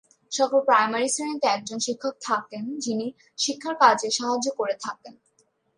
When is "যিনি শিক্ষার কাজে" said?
2.79-4.09